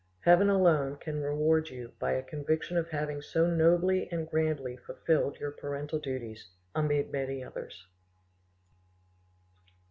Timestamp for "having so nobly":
2.89-4.09